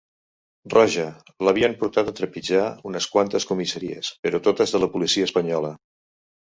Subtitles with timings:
[0.73, 1.03] Roja,
[1.47, 5.77] l'havien portat a trepitjar unes quantes comissaries, però totes de la policia espanyola.